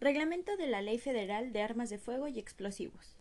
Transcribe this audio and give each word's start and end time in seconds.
Reglamento 0.00 0.56
de 0.56 0.68
la 0.68 0.80
Ley 0.80 0.98
Federal 0.98 1.52
de 1.52 1.60
Armas 1.60 1.90
de 1.90 1.98
Fuego 1.98 2.28
y 2.28 2.38
Explosivos. 2.38 3.16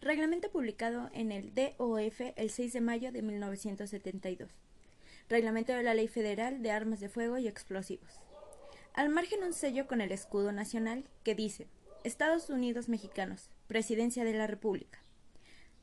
Reglamento 0.00 0.48
publicado 0.52 1.10
en 1.12 1.32
el 1.32 1.52
DOF 1.56 2.20
el 2.36 2.50
6 2.50 2.72
de 2.72 2.80
mayo 2.80 3.10
de 3.10 3.22
1972. 3.22 4.48
Reglamento 5.28 5.72
de 5.72 5.82
la 5.82 5.94
Ley 5.94 6.06
Federal 6.06 6.62
de 6.62 6.70
Armas 6.70 7.00
de 7.00 7.08
Fuego 7.08 7.38
y 7.38 7.48
Explosivos. 7.48 8.20
Al 8.94 9.08
margen 9.08 9.42
un 9.42 9.52
sello 9.52 9.88
con 9.88 10.00
el 10.00 10.12
escudo 10.12 10.52
nacional 10.52 11.02
que 11.24 11.34
dice 11.34 11.66
Estados 12.04 12.48
Unidos 12.48 12.88
Mexicanos, 12.88 13.50
Presidencia 13.66 14.22
de 14.22 14.34
la 14.34 14.46
República. 14.46 15.00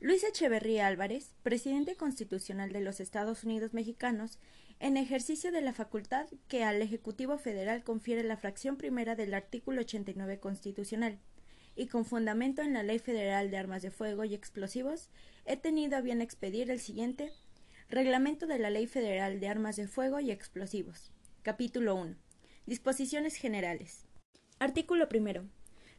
Luis 0.00 0.24
Echeverría 0.24 0.86
Álvarez, 0.86 1.34
presidente 1.42 1.94
constitucional 1.94 2.72
de 2.72 2.80
los 2.80 3.00
Estados 3.00 3.44
Unidos 3.44 3.74
Mexicanos, 3.74 4.38
en 4.80 4.96
ejercicio 4.96 5.50
de 5.50 5.60
la 5.60 5.72
facultad 5.72 6.26
que 6.46 6.64
al 6.64 6.80
Ejecutivo 6.82 7.38
Federal 7.38 7.82
confiere 7.82 8.22
la 8.22 8.36
fracción 8.36 8.76
primera 8.76 9.16
del 9.16 9.34
artículo 9.34 9.80
89 9.80 10.38
constitucional, 10.38 11.18
y 11.74 11.86
con 11.86 12.04
fundamento 12.04 12.62
en 12.62 12.72
la 12.72 12.82
Ley 12.82 12.98
Federal 12.98 13.50
de 13.50 13.56
Armas 13.56 13.82
de 13.82 13.90
Fuego 13.90 14.24
y 14.24 14.34
Explosivos, 14.34 15.10
he 15.44 15.56
tenido 15.56 15.96
a 15.96 16.00
bien 16.00 16.20
expedir 16.20 16.70
el 16.70 16.80
siguiente 16.80 17.32
Reglamento 17.90 18.46
de 18.46 18.58
la 18.58 18.68
Ley 18.68 18.86
Federal 18.86 19.40
de 19.40 19.48
Armas 19.48 19.76
de 19.76 19.88
Fuego 19.88 20.20
y 20.20 20.30
Explosivos. 20.30 21.10
Capítulo 21.42 21.94
1. 21.94 22.16
Disposiciones 22.66 23.36
generales. 23.36 24.04
Artículo 24.58 25.08
primero. 25.08 25.46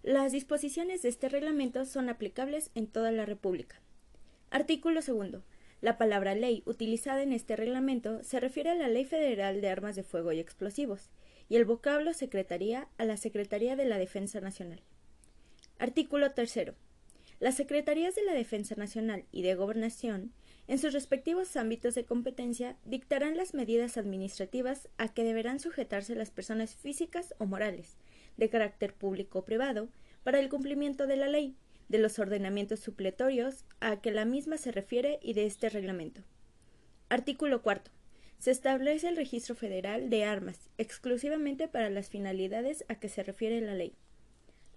Las 0.03 0.31
disposiciones 0.31 1.01
de 1.01 1.09
este 1.09 1.29
reglamento 1.29 1.85
son 1.85 2.09
aplicables 2.09 2.69
en 2.75 2.85
toda 2.85 3.11
la 3.11 3.25
República. 3.25 3.81
Artículo 4.51 5.01
segundo. 5.01 5.43
La 5.81 5.97
palabra 5.97 6.35
ley 6.35 6.61
utilizada 6.65 7.23
en 7.23 7.31
este 7.31 7.55
reglamento 7.55 8.21
se 8.23 8.41
refiere 8.41 8.69
a 8.69 8.75
la 8.75 8.89
Ley 8.89 9.05
Federal 9.05 9.61
de 9.61 9.69
Armas 9.69 9.95
de 9.95 10.03
Fuego 10.03 10.33
y 10.33 10.39
Explosivos, 10.39 11.09
y 11.47 11.55
el 11.55 11.63
vocablo 11.63 12.13
Secretaría 12.13 12.89
a 12.97 13.05
la 13.05 13.15
Secretaría 13.15 13.77
de 13.77 13.85
la 13.85 13.97
Defensa 13.97 14.41
Nacional. 14.41 14.81
Artículo 15.77 16.31
tercero. 16.31 16.75
Las 17.39 17.55
Secretarías 17.55 18.13
de 18.15 18.25
la 18.25 18.33
Defensa 18.33 18.75
Nacional 18.75 19.23
y 19.31 19.43
de 19.43 19.55
Gobernación, 19.55 20.33
en 20.67 20.77
sus 20.77 20.91
respectivos 20.91 21.55
ámbitos 21.55 21.95
de 21.95 22.03
competencia, 22.03 22.75
dictarán 22.83 23.37
las 23.37 23.53
medidas 23.53 23.97
administrativas 23.97 24.89
a 24.97 25.13
que 25.13 25.23
deberán 25.23 25.61
sujetarse 25.61 26.13
las 26.13 26.29
personas 26.29 26.75
físicas 26.75 27.33
o 27.37 27.45
morales, 27.45 27.97
de 28.35 28.49
carácter 28.49 28.93
público 28.93 29.39
o 29.39 29.45
privado, 29.45 29.87
para 30.23 30.41
el 30.41 30.49
cumplimiento 30.49 31.07
de 31.07 31.15
la 31.15 31.29
ley, 31.29 31.55
de 31.89 31.97
los 31.97 32.19
ordenamientos 32.19 32.79
supletorios 32.79 33.65
a 33.79 33.99
que 33.99 34.11
la 34.11 34.23
misma 34.23 34.57
se 34.57 34.71
refiere 34.71 35.19
y 35.21 35.33
de 35.33 35.45
este 35.45 35.69
reglamento. 35.69 36.21
Artículo 37.09 37.61
cuarto. 37.61 37.91
Se 38.37 38.51
establece 38.51 39.09
el 39.09 39.17
registro 39.17 39.55
federal 39.55 40.09
de 40.09 40.23
armas 40.23 40.69
exclusivamente 40.77 41.67
para 41.67 41.89
las 41.89 42.09
finalidades 42.09 42.85
a 42.87 42.95
que 42.95 43.09
se 43.09 43.23
refiere 43.23 43.59
la 43.59 43.73
ley. 43.73 43.93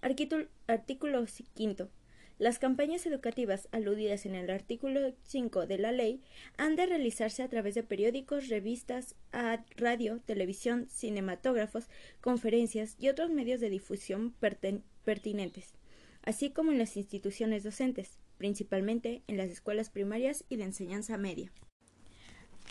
Artículo 0.01 1.25
quinto. 1.53 1.89
Las 2.39 2.59
campañas 2.59 3.05
educativas 3.05 3.69
aludidas 3.71 4.25
en 4.25 4.33
el 4.35 4.49
artículo 4.49 5.13
5 5.23 5.67
de 5.67 5.77
la 5.77 5.91
ley 5.91 6.19
han 6.57 6.75
de 6.75 6.87
realizarse 6.87 7.43
a 7.43 7.47
través 7.47 7.75
de 7.75 7.83
periódicos, 7.83 8.49
revistas, 8.49 9.15
radio, 9.77 10.19
televisión, 10.25 10.87
cinematógrafos, 10.89 11.85
conferencias 12.19 12.95
y 12.99 13.09
otros 13.09 13.29
medios 13.29 13.61
de 13.61 13.69
difusión 13.69 14.33
pertinentes 15.05 15.73
así 16.23 16.51
como 16.51 16.71
en 16.71 16.79
las 16.79 16.97
instituciones 16.97 17.63
docentes, 17.63 18.17
principalmente 18.37 19.21
en 19.27 19.37
las 19.37 19.49
escuelas 19.49 19.89
primarias 19.89 20.43
y 20.49 20.55
de 20.55 20.63
enseñanza 20.63 21.17
media. 21.17 21.51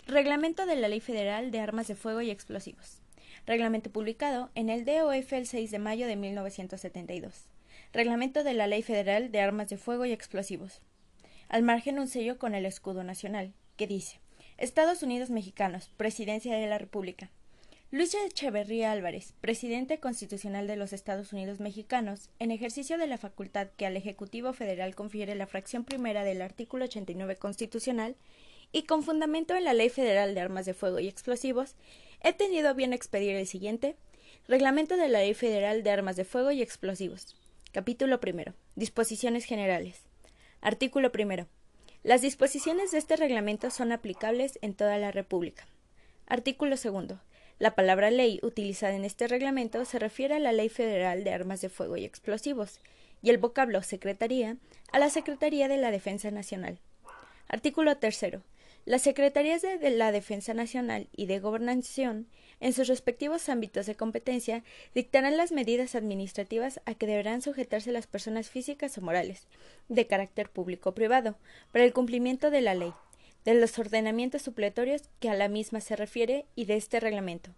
Reglamento 0.07 0.65
de 0.65 0.75
la 0.75 0.87
Ley 0.87 0.99
Federal 0.99 1.51
de 1.51 1.59
Armas 1.59 1.87
de 1.87 1.95
Fuego 1.95 2.21
y 2.21 2.29
Explosivos. 2.29 3.01
Reglamento 3.45 3.89
publicado 3.89 4.51
en 4.55 4.69
el 4.69 4.85
DOF 4.85 5.33
el 5.33 5.47
6 5.47 5.71
de 5.71 5.79
mayo 5.79 6.07
de 6.07 6.15
1972. 6.15 7.47
Reglamento 7.93 8.43
de 8.43 8.53
la 8.53 8.67
Ley 8.67 8.81
Federal 8.81 9.31
de 9.31 9.39
Armas 9.39 9.69
de 9.69 9.77
Fuego 9.77 10.05
y 10.05 10.11
Explosivos. 10.11 10.81
Al 11.47 11.63
margen 11.63 11.99
un 11.99 12.07
sello 12.07 12.37
con 12.37 12.55
el 12.55 12.65
escudo 12.65 13.03
nacional, 13.03 13.53
que 13.77 13.87
dice 13.87 14.19
Estados 14.57 15.03
Unidos 15.03 15.29
Mexicanos, 15.29 15.91
Presidencia 15.97 16.55
de 16.55 16.67
la 16.67 16.77
República, 16.77 17.31
Luis 17.93 18.15
Echeverría 18.15 18.91
Álvarez, 18.91 19.35
presidente 19.39 19.99
constitucional 19.99 20.65
de 20.65 20.77
los 20.77 20.93
Estados 20.93 21.31
Unidos 21.31 21.59
mexicanos, 21.59 22.31
en 22.39 22.49
ejercicio 22.49 22.97
de 22.97 23.05
la 23.05 23.19
facultad 23.19 23.67
que 23.77 23.85
al 23.85 23.95
Ejecutivo 23.95 24.51
Federal 24.51 24.95
confiere 24.95 25.35
la 25.35 25.45
fracción 25.45 25.83
primera 25.83 26.23
del 26.23 26.41
artículo 26.41 26.85
89 26.85 27.35
constitucional, 27.35 28.15
y 28.71 28.85
con 28.85 29.03
fundamento 29.03 29.55
en 29.55 29.63
la 29.63 29.75
Ley 29.75 29.89
Federal 29.89 30.33
de 30.33 30.41
Armas 30.41 30.65
de 30.65 30.73
Fuego 30.73 30.97
y 30.97 31.07
Explosivos, 31.07 31.75
he 32.23 32.33
tenido 32.33 32.73
bien 32.73 32.93
expedir 32.93 33.35
el 33.35 33.45
siguiente 33.45 33.95
Reglamento 34.47 34.97
de 34.97 35.07
la 35.07 35.19
Ley 35.19 35.35
Federal 35.35 35.83
de 35.83 35.91
Armas 35.91 36.15
de 36.15 36.25
Fuego 36.25 36.49
y 36.49 36.63
Explosivos. 36.63 37.35
Capítulo 37.73 38.19
primero. 38.19 38.55
Disposiciones 38.75 39.45
generales. 39.45 40.01
Artículo 40.61 41.11
primero. 41.11 41.45
Las 42.01 42.23
disposiciones 42.23 42.89
de 42.89 42.97
este 42.97 43.17
reglamento 43.17 43.69
son 43.69 43.91
aplicables 43.91 44.57
en 44.63 44.73
toda 44.73 44.97
la 44.97 45.11
República. 45.11 45.67
Artículo 46.25 46.75
segundo. 46.75 47.19
La 47.63 47.75
palabra 47.75 48.11
ley 48.11 48.41
utilizada 48.43 48.93
en 48.93 49.05
este 49.05 49.25
reglamento 49.25 49.85
se 49.85 49.97
refiere 49.97 50.35
a 50.35 50.39
la 50.39 50.51
Ley 50.51 50.67
Federal 50.67 51.23
de 51.23 51.31
Armas 51.31 51.61
de 51.61 51.69
Fuego 51.69 51.95
y 51.95 52.03
Explosivos, 52.03 52.81
y 53.21 53.29
el 53.29 53.37
vocablo 53.37 53.81
Secretaría 53.83 54.57
a 54.91 54.99
la 54.99 55.09
Secretaría 55.09 55.69
de 55.69 55.77
la 55.77 55.89
Defensa 55.89 56.29
Nacional. 56.29 56.79
Artículo 57.47 57.95
tercero. 57.95 58.41
Las 58.83 59.03
Secretarías 59.03 59.61
de 59.61 59.91
la 59.91 60.11
Defensa 60.11 60.53
Nacional 60.53 61.07
y 61.15 61.27
de 61.27 61.39
Gobernación, 61.39 62.27
en 62.59 62.73
sus 62.73 62.89
respectivos 62.89 63.47
ámbitos 63.47 63.85
de 63.85 63.95
competencia, 63.95 64.61
dictarán 64.93 65.37
las 65.37 65.53
medidas 65.53 65.95
administrativas 65.95 66.81
a 66.83 66.95
que 66.95 67.07
deberán 67.07 67.41
sujetarse 67.41 67.93
las 67.93 68.07
personas 68.07 68.49
físicas 68.49 68.97
o 68.97 69.01
morales, 69.01 69.47
de 69.87 70.05
carácter 70.05 70.49
público 70.49 70.89
o 70.89 70.95
privado, 70.95 71.37
para 71.71 71.85
el 71.85 71.93
cumplimiento 71.93 72.51
de 72.51 72.59
la 72.59 72.75
ley, 72.75 72.91
de 73.45 73.53
los 73.53 73.77
ordenamientos 73.79 74.41
supletorios 74.41 75.03
que 75.19 75.29
a 75.29 75.35
la 75.35 75.47
misma 75.47 75.81
se 75.81 75.95
refiere 75.95 76.45
y 76.55 76.65
de 76.65 76.75
este 76.75 76.99
reglamento. 76.99 77.51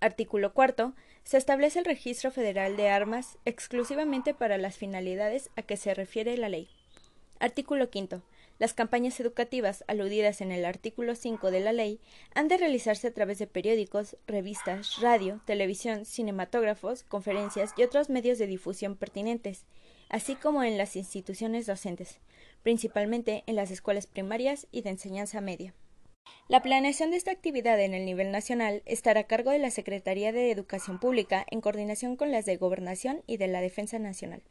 Artículo 0.00 0.52
cuarto. 0.52 0.94
Se 1.22 1.38
establece 1.38 1.78
el 1.78 1.86
registro 1.86 2.30
federal 2.30 2.76
de 2.76 2.90
armas 2.90 3.38
exclusivamente 3.46 4.34
para 4.34 4.58
las 4.58 4.76
finalidades 4.76 5.50
a 5.56 5.62
que 5.62 5.76
se 5.76 5.94
refiere 5.94 6.36
la 6.36 6.50
ley. 6.50 6.68
Artículo 7.38 7.88
quinto. 7.88 8.22
Las 8.58 8.72
campañas 8.72 9.18
educativas 9.18 9.82
aludidas 9.88 10.40
en 10.40 10.52
el 10.52 10.64
artículo 10.64 11.16
5 11.16 11.50
de 11.50 11.60
la 11.60 11.72
ley 11.72 12.00
han 12.34 12.46
de 12.46 12.56
realizarse 12.56 13.08
a 13.08 13.12
través 13.12 13.38
de 13.38 13.48
periódicos, 13.48 14.16
revistas, 14.26 15.00
radio, 15.00 15.40
televisión, 15.44 16.04
cinematógrafos, 16.04 17.02
conferencias 17.02 17.72
y 17.76 17.82
otros 17.82 18.10
medios 18.10 18.38
de 18.38 18.46
difusión 18.46 18.94
pertinentes, 18.94 19.64
así 20.08 20.36
como 20.36 20.62
en 20.62 20.78
las 20.78 20.94
instituciones 20.94 21.66
docentes, 21.66 22.20
principalmente 22.64 23.44
en 23.46 23.54
las 23.54 23.70
escuelas 23.70 24.08
primarias 24.08 24.66
y 24.72 24.82
de 24.82 24.90
enseñanza 24.90 25.40
media. 25.40 25.74
La 26.48 26.62
planeación 26.62 27.10
de 27.10 27.18
esta 27.18 27.30
actividad 27.30 27.78
en 27.80 27.94
el 27.94 28.04
nivel 28.04 28.32
nacional 28.32 28.82
estará 28.86 29.20
a 29.20 29.24
cargo 29.24 29.50
de 29.50 29.58
la 29.58 29.70
Secretaría 29.70 30.32
de 30.32 30.50
Educación 30.50 30.98
Pública 30.98 31.46
en 31.50 31.60
coordinación 31.60 32.16
con 32.16 32.32
las 32.32 32.46
de 32.46 32.56
Gobernación 32.56 33.22
y 33.26 33.36
de 33.36 33.46
la 33.46 33.60
Defensa 33.60 33.98
Nacional. 33.98 34.42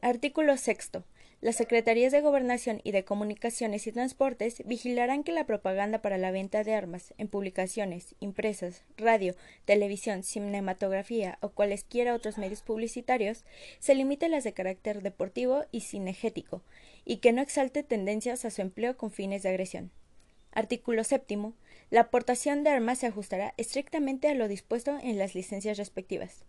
Artículo 0.00 0.56
sexto. 0.56 1.04
Las 1.44 1.56
Secretarías 1.56 2.10
de 2.10 2.22
Gobernación 2.22 2.80
y 2.84 2.92
de 2.92 3.04
Comunicaciones 3.04 3.86
y 3.86 3.92
Transportes 3.92 4.62
vigilarán 4.64 5.22
que 5.24 5.32
la 5.32 5.44
propaganda 5.44 6.00
para 6.00 6.16
la 6.16 6.30
venta 6.30 6.64
de 6.64 6.72
armas 6.72 7.12
en 7.18 7.28
publicaciones, 7.28 8.14
impresas, 8.18 8.82
radio, 8.96 9.34
televisión, 9.66 10.22
cinematografía 10.22 11.36
o 11.42 11.50
cualesquiera 11.50 12.14
otros 12.14 12.38
medios 12.38 12.62
publicitarios 12.62 13.44
se 13.78 13.94
limite 13.94 14.24
a 14.24 14.28
las 14.30 14.42
de 14.44 14.54
carácter 14.54 15.02
deportivo 15.02 15.66
y 15.70 15.82
cinegético, 15.82 16.62
y 17.04 17.18
que 17.18 17.34
no 17.34 17.42
exalte 17.42 17.82
tendencias 17.82 18.46
a 18.46 18.50
su 18.50 18.62
empleo 18.62 18.96
con 18.96 19.10
fines 19.10 19.42
de 19.42 19.50
agresión. 19.50 19.90
Artículo 20.50 21.04
séptimo. 21.04 21.52
La 21.90 22.00
aportación 22.00 22.64
de 22.64 22.70
armas 22.70 23.00
se 23.00 23.08
ajustará 23.08 23.52
estrictamente 23.58 24.28
a 24.28 24.34
lo 24.34 24.48
dispuesto 24.48 24.98
en 25.02 25.18
las 25.18 25.34
licencias 25.34 25.76
respectivas. 25.76 26.46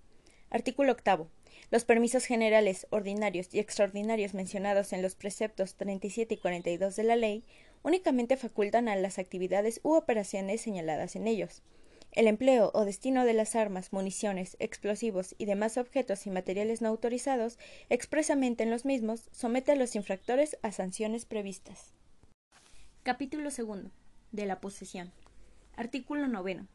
Artículo 0.49 0.93
octavo. 0.93 1.27
Los 1.71 1.83
permisos 1.83 2.25
generales, 2.25 2.87
ordinarios 2.91 3.53
y 3.53 3.59
extraordinarios 3.59 4.33
mencionados 4.33 4.93
en 4.93 5.01
los 5.01 5.15
preceptos 5.15 5.75
37 5.75 6.35
y 6.35 6.37
42 6.37 6.95
de 6.95 7.03
la 7.03 7.15
ley 7.15 7.43
únicamente 7.83 8.37
facultan 8.37 8.87
a 8.87 8.95
las 8.95 9.19
actividades 9.19 9.79
u 9.83 9.93
operaciones 9.93 10.61
señaladas 10.61 11.15
en 11.15 11.27
ellos. 11.27 11.63
El 12.11 12.27
empleo 12.27 12.71
o 12.73 12.85
destino 12.85 13.25
de 13.25 13.33
las 13.33 13.55
armas, 13.55 13.91
municiones, 13.91 14.55
explosivos 14.59 15.35
y 15.37 15.45
demás 15.45 15.77
objetos 15.77 16.25
y 16.25 16.29
materiales 16.29 16.81
no 16.81 16.87
autorizados 16.87 17.59
expresamente 17.89 18.63
en 18.63 18.69
los 18.69 18.85
mismos 18.85 19.29
somete 19.31 19.73
a 19.73 19.75
los 19.75 19.95
infractores 19.95 20.57
a 20.61 20.71
sanciones 20.71 21.25
previstas. 21.25 21.93
Capítulo 23.03 23.51
segundo. 23.51 23.91
De 24.31 24.45
la 24.45 24.61
posesión. 24.61 25.11
Artículo 25.75 26.27
noveno. 26.27 26.67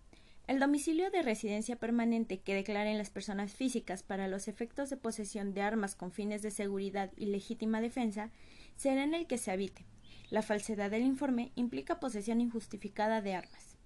El 0.51 0.59
domicilio 0.59 1.13
de 1.13 1.23
residencia 1.23 1.77
permanente 1.77 2.41
que 2.41 2.57
declaren 2.57 2.99
las 2.99 3.09
personas 3.09 3.55
físicas 3.55 4.03
para 4.03 4.27
los 4.27 4.49
efectos 4.49 4.91
de 4.91 4.97
posesión 4.97 5.55
de 5.55 5.63
armas 5.63 5.95
con 5.95 6.11
fines 6.11 6.43
de 6.43 6.51
seguridad 6.51 7.13
y 7.17 7.27
legítima 7.27 7.81
defensa 7.81 8.33
será 8.75 9.05
en 9.05 9.15
el 9.15 9.29
que 9.29 9.39
se 9.39 9.53
habite. 9.53 9.87
La 10.29 10.43
falsedad 10.43 10.91
del 10.91 11.05
informe 11.05 11.53
implica 11.55 12.01
posesión 12.01 12.41
injustificada 12.41 13.23
de 13.23 13.35
armas. 13.35 13.77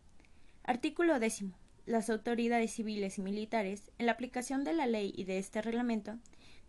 Artículo 0.63 1.21
décimo. 1.21 1.55
las 1.85 2.09
autoridades 2.09 2.71
civiles 2.71 3.19
y 3.19 3.21
militares, 3.21 3.91
en 3.99 4.07
la 4.07 4.13
aplicación 4.13 4.65
de 4.65 4.73
la 4.73 4.87
ley 4.87 5.13
y 5.15 5.25
de 5.25 5.37
este 5.37 5.61
reglamento, 5.61 6.17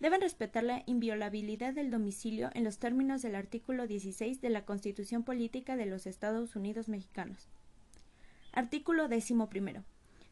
deben 0.02 0.20
respetar 0.20 0.66
la 0.66 0.84
inviolabilidad 0.88 1.74
del 1.74 1.90
domicilio 1.90 2.50
en 2.54 2.66
los 2.66 2.80
términos 2.80 3.22
del 3.22 3.36
artículo 3.36 3.88
16 3.88 4.42
de 4.42 4.50
la 4.50 4.66
Constitución 4.66 5.24
Política 5.24 5.78
de 5.78 5.86
los 5.86 6.06
Estados 6.06 6.58
Unidos 6.58 6.90
Mexicanos. 6.90 7.48
Artículo 8.56 9.04
11. 9.04 9.84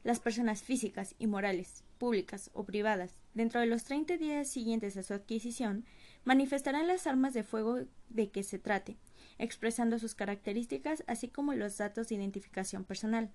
Las 0.05 0.21
personas 0.21 0.63
físicas 0.63 1.13
y 1.19 1.27
morales, 1.27 1.83
públicas 1.97 2.51
o 2.53 2.63
privadas, 2.63 3.19
dentro 3.33 3.59
de 3.59 3.65
los 3.65 3.83
30 3.83 4.15
días 4.15 4.47
siguientes 4.47 4.95
a 4.95 5.03
su 5.03 5.13
adquisición, 5.13 5.83
manifestarán 6.23 6.87
las 6.87 7.05
armas 7.05 7.33
de 7.33 7.43
fuego 7.43 7.81
de 8.07 8.31
que 8.31 8.43
se 8.43 8.59
trate, 8.59 8.95
expresando 9.39 9.99
sus 9.99 10.15
características 10.15 11.03
así 11.05 11.27
como 11.27 11.53
los 11.53 11.77
datos 11.77 12.07
de 12.07 12.15
identificación 12.15 12.85
personal. 12.85 13.29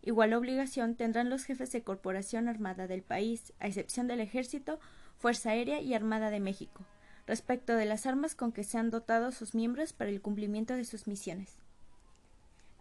Igual 0.00 0.32
obligación 0.32 0.94
tendrán 0.94 1.28
los 1.28 1.44
jefes 1.44 1.70
de 1.72 1.82
corporación 1.82 2.48
armada 2.48 2.86
del 2.86 3.02
país, 3.02 3.52
a 3.58 3.66
excepción 3.66 4.06
del 4.06 4.20
Ejército, 4.20 4.80
Fuerza 5.18 5.50
Aérea 5.50 5.82
y 5.82 5.92
Armada 5.92 6.30
de 6.30 6.40
México, 6.40 6.86
respecto 7.26 7.74
de 7.74 7.84
las 7.84 8.06
armas 8.06 8.34
con 8.34 8.52
que 8.52 8.64
se 8.64 8.78
han 8.78 8.88
dotado 8.88 9.30
sus 9.30 9.54
miembros 9.54 9.92
para 9.92 10.08
el 10.08 10.22
cumplimiento 10.22 10.72
de 10.72 10.86
sus 10.86 11.06
misiones. 11.06 11.65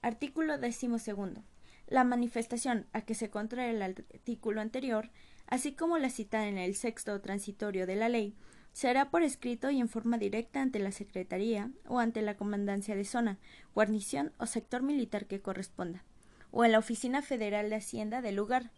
Artículo 0.06 0.60
decimosegundo. 0.60 1.42
La 1.88 2.04
manifestación 2.04 2.86
a 2.94 3.02
que 3.02 3.16
se 3.16 3.32
contrae 3.32 3.72
el 3.72 3.82
artículo 3.82 4.62
anterior, 4.62 5.10
así 5.48 5.72
como 5.72 5.98
la 5.98 6.12
citada 6.12 6.48
en 6.48 6.60
el 6.60 6.76
sexto 6.76 7.20
transitorio 7.22 7.88
de 7.88 7.96
la 7.96 8.08
ley, 8.08 8.36
será 8.72 9.10
por 9.10 9.24
escrito 9.24 9.72
y 9.72 9.80
en 9.80 9.90
forma 9.90 10.20
directa 10.20 10.62
ante 10.62 10.78
la 10.78 10.92
Secretaría 10.92 11.72
o 11.88 11.98
ante 11.98 12.22
la 12.22 12.38
Comandancia 12.38 12.96
de 12.96 13.04
Zona, 13.04 13.40
guarnición 13.74 14.32
o 14.38 14.46
sector 14.46 14.84
militar 14.84 15.26
que 15.26 15.42
corresponda, 15.42 16.04
o 16.52 16.64
en 16.64 16.74
la 16.74 16.78
Oficina 16.78 17.24
Federal 17.24 17.72
de 17.72 17.78
Hacienda 17.78 18.22
del 18.22 18.36
lugar, 18.36 18.70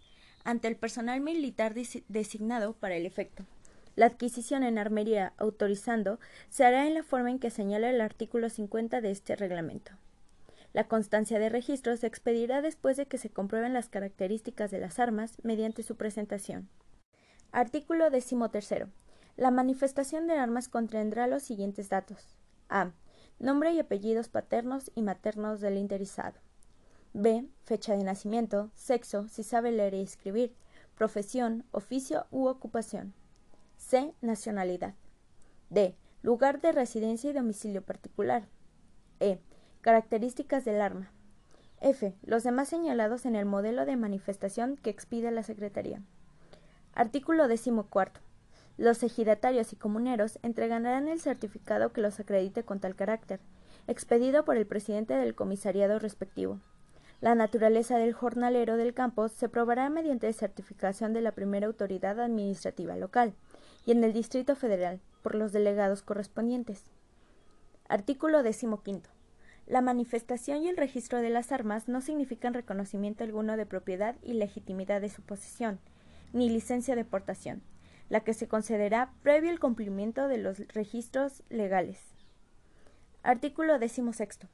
ante 0.45 0.69
el 0.69 0.77
personal 0.77 1.19
militar 1.19 1.73
designado 2.07 2.71
para 2.71 2.95
el 2.95 3.05
efecto. 3.05 3.45
La 3.97 4.05
adquisición 4.05 4.63
en 4.63 4.77
armería 4.77 5.33
autorizando 5.35 6.21
se 6.49 6.63
hará 6.63 6.87
en 6.87 6.93
la 6.93 7.03
forma 7.03 7.31
en 7.31 7.39
que 7.39 7.49
señala 7.49 7.89
el 7.89 7.99
artículo 7.99 8.49
50 8.49 9.01
de 9.01 9.11
este 9.11 9.35
reglamento. 9.35 9.91
La 10.77 10.87
constancia 10.87 11.39
de 11.39 11.49
registro 11.49 11.97
se 11.97 12.05
expedirá 12.05 12.61
después 12.61 12.97
de 12.97 13.07
que 13.07 13.17
se 13.17 13.31
comprueben 13.31 13.73
las 13.73 13.89
características 13.89 14.69
de 14.69 14.77
las 14.77 14.99
armas 14.99 15.33
mediante 15.41 15.81
su 15.81 15.95
presentación. 15.95 16.69
Artículo 17.51 18.11
decimotercero. 18.11 18.87
La 19.37 19.49
manifestación 19.49 20.27
de 20.27 20.35
armas 20.35 20.69
contendrá 20.69 21.25
los 21.25 21.41
siguientes 21.41 21.89
datos. 21.89 22.35
A. 22.69 22.91
Nombre 23.39 23.71
y 23.71 23.79
apellidos 23.79 24.29
paternos 24.29 24.91
y 24.93 25.01
maternos 25.01 25.61
del 25.61 25.77
interesado. 25.77 26.39
B. 27.11 27.47
Fecha 27.63 27.97
de 27.97 28.03
nacimiento, 28.03 28.69
sexo, 28.75 29.27
si 29.29 29.41
sabe 29.41 29.71
leer 29.71 29.95
y 29.95 30.01
escribir, 30.01 30.53
profesión, 30.93 31.65
oficio 31.71 32.27
u 32.29 32.45
ocupación. 32.45 33.15
C. 33.77 34.13
Nacionalidad. 34.21 34.93
D. 35.71 35.95
Lugar 36.21 36.61
de 36.61 36.71
residencia 36.71 37.31
y 37.31 37.33
domicilio 37.33 37.81
particular. 37.81 38.47
E. 39.19 39.39
Características 39.81 40.65
del 40.65 40.81
arma. 40.81 41.11
F. 41.79 42.15
Los 42.23 42.43
demás 42.43 42.67
señalados 42.67 43.25
en 43.25 43.35
el 43.35 43.45
modelo 43.45 43.85
de 43.85 43.95
manifestación 43.95 44.75
que 44.75 44.89
expide 44.89 45.31
la 45.31 45.43
Secretaría. 45.43 46.01
Artículo 46.93 47.47
decimocuarto. 47.47 48.19
Los 48.77 49.03
ejidatarios 49.03 49.73
y 49.73 49.75
comuneros 49.75 50.39
entregarán 50.41 51.07
el 51.07 51.19
certificado 51.19 51.93
que 51.93 52.01
los 52.01 52.19
acredite 52.19 52.63
con 52.63 52.79
tal 52.79 52.95
carácter, 52.95 53.39
expedido 53.87 54.45
por 54.45 54.57
el 54.57 54.65
presidente 54.65 55.13
del 55.13 55.35
comisariado 55.35 55.99
respectivo. 55.99 56.59
La 57.21 57.35
naturaleza 57.35 57.97
del 57.97 58.13
jornalero 58.13 58.77
del 58.77 58.93
campo 58.93 59.27
se 59.29 59.47
probará 59.47 59.89
mediante 59.89 60.33
certificación 60.33 61.13
de 61.13 61.21
la 61.21 61.31
primera 61.31 61.67
autoridad 61.67 62.19
administrativa 62.19 62.95
local 62.95 63.33
y 63.85 63.91
en 63.91 64.03
el 64.03 64.13
Distrito 64.13 64.55
Federal 64.55 64.99
por 65.21 65.35
los 65.35 65.51
delegados 65.51 66.01
correspondientes. 66.01 66.83
Artículo 67.87 68.43
decimoquinto. 68.43 69.09
La 69.67 69.81
manifestación 69.81 70.63
y 70.63 70.69
el 70.69 70.77
registro 70.77 71.21
de 71.21 71.29
las 71.29 71.51
armas 71.51 71.87
no 71.87 72.01
significan 72.01 72.55
reconocimiento 72.55 73.23
alguno 73.23 73.57
de 73.57 73.65
propiedad 73.65 74.15
y 74.23 74.33
legitimidad 74.33 75.01
de 75.01 75.09
su 75.09 75.21
posesión, 75.21 75.79
ni 76.33 76.49
licencia 76.49 76.95
de 76.95 77.05
portación 77.05 77.61
la 78.09 78.21
que 78.21 78.33
se 78.33 78.47
concederá 78.47 79.11
previo 79.21 79.51
el 79.51 79.59
cumplimiento 79.59 80.27
de 80.27 80.37
los 80.37 80.59
registros 80.69 81.43
legales. 81.49 81.99
Artículo 83.23 83.77
XVI. 83.77 84.47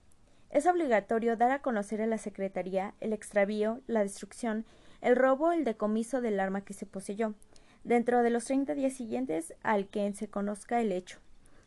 Es 0.49 0.65
obligatorio 0.67 1.35
dar 1.35 1.51
a 1.51 1.61
conocer 1.61 2.01
a 2.01 2.07
la 2.07 2.17
Secretaría 2.17 2.93
el 2.99 3.13
extravío, 3.13 3.81
la 3.87 4.03
destrucción, 4.03 4.65
el 5.01 5.15
robo 5.15 5.51
el 5.51 5.63
decomiso 5.63 6.21
del 6.21 6.39
arma 6.39 6.63
que 6.63 6.73
se 6.73 6.85
poseyó, 6.85 7.35
dentro 7.83 8.23
de 8.23 8.29
los 8.29 8.45
treinta 8.45 8.73
días 8.73 8.93
siguientes 8.93 9.53
al 9.61 9.87
que 9.87 10.11
se 10.13 10.29
conozca 10.29 10.79
el 10.81 10.91
hecho, 10.91 11.19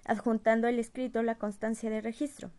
adjuntando 0.05 0.69
el 0.69 0.79
escrito 0.79 1.23
la 1.23 1.37
constancia 1.37 1.91
de 1.91 2.01
registro. 2.01 2.51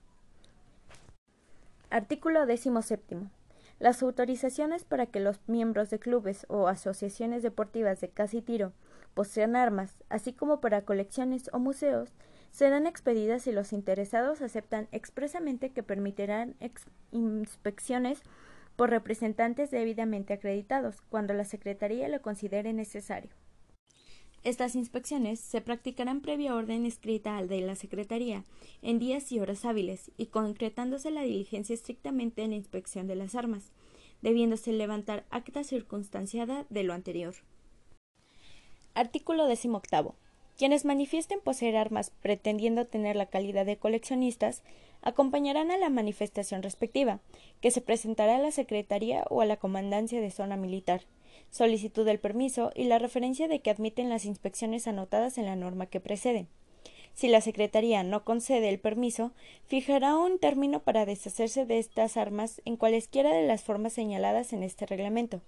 Artículo 1.90 2.46
XVII. 2.46 3.30
Las 3.80 4.04
autorizaciones 4.04 4.84
para 4.84 5.06
que 5.06 5.22
los 5.22 5.40
miembros 5.48 5.90
de 5.90 6.00
clubes 6.00 6.46
o 6.50 6.68
asociaciones 6.68 7.44
deportivas 7.44 8.02
de 8.02 8.10
caza 8.10 8.38
y 8.38 8.42
tiro 8.42 8.74
posean 9.14 9.56
armas, 9.56 10.04
así 10.10 10.34
como 10.34 10.60
para 10.60 10.82
colecciones 10.82 11.50
o 11.54 11.60
museos, 11.60 12.14
serán 12.52 12.88
expedidas 12.88 13.44
si 13.44 13.54
los 13.54 13.72
interesados 13.72 14.42
aceptan 14.42 14.90
expresamente 14.92 15.70
que 15.70 15.82
permitirán 15.82 16.56
inspecciones 17.12 18.22
por 18.76 18.90
representantes 18.90 19.72
debidamente 19.72 20.34
acreditados, 20.34 21.02
cuando 21.10 21.34
la 21.34 21.46
Secretaría 21.46 22.10
lo 22.10 22.22
considere 22.22 22.74
necesario. 22.74 23.32
Estas 24.48 24.76
inspecciones 24.76 25.42
se 25.42 25.60
practicarán 25.60 26.22
previa 26.22 26.56
orden 26.56 26.86
escrita 26.86 27.38
al 27.38 27.50
de 27.50 27.60
la 27.60 27.76
Secretaría, 27.76 28.46
en 28.82 28.98
días 28.98 29.30
y 29.34 29.42
horas 29.42 29.66
hábiles, 29.66 30.10
y 30.16 30.28
concretándose 30.28 31.12
la 31.12 31.24
diligencia 31.24 31.74
estrictamente 31.74 32.44
en 32.44 32.52
la 32.52 32.56
inspección 32.56 33.08
de 33.08 33.18
las 33.18 33.36
armas, 33.36 33.74
debiéndose 34.22 34.72
levantar 34.72 35.26
acta 35.32 35.66
circunstanciada 35.66 36.66
de 36.70 36.84
lo 36.84 36.94
anterior. 36.94 37.36
Artículo 38.94 39.48
18. 39.48 40.16
Quienes 40.58 40.86
manifiesten 40.86 41.42
poseer 41.42 41.76
armas 41.76 42.12
pretendiendo 42.22 42.88
tener 42.88 43.18
la 43.18 43.26
calidad 43.26 43.66
de 43.66 43.76
coleccionistas 43.76 44.64
acompañarán 45.02 45.72
a 45.72 45.78
la 45.78 45.90
manifestación 45.90 46.64
respectiva, 46.64 47.20
que 47.60 47.72
se 47.72 47.82
presentará 47.82 48.38
a 48.38 48.40
la 48.40 48.52
Secretaría 48.52 49.26
o 49.30 49.42
a 49.42 49.46
la 49.46 49.58
Comandancia 49.58 50.22
de 50.22 50.32
Zona 50.32 50.56
Militar, 50.56 51.02
solicitud 51.50 52.06
del 52.06 52.20
permiso 52.20 52.72
y 52.76 52.86
la 52.86 53.00
referencia 53.00 53.48
de 53.48 53.60
que 53.60 53.70
admiten 53.70 54.10
las 54.10 54.26
inspecciones 54.26 54.88
anotadas 54.88 55.38
en 55.38 55.46
la 55.46 55.56
norma 55.56 55.86
que 55.86 56.00
precede. 56.00 56.48
Si 57.14 57.28
la 57.28 57.42
Secretaría 57.42 58.04
no 58.04 58.24
concede 58.24 58.70
el 58.70 58.80
permiso, 58.80 59.32
fijará 59.66 60.16
un 60.18 60.40
término 60.40 60.82
para 60.82 61.06
deshacerse 61.06 61.66
de 61.66 61.80
estas 61.80 62.16
armas 62.18 62.62
en 62.66 62.78
cualesquiera 62.78 63.34
de 63.34 63.48
las 63.48 63.64
formas 63.64 63.94
señaladas 63.94 64.54
en 64.54 64.64
este 64.64 64.86
reglamento 64.86 65.42